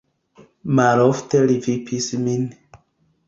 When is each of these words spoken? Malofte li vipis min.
Malofte 0.79 1.43
li 1.51 1.57
vipis 1.67 2.09
min. 2.25 2.47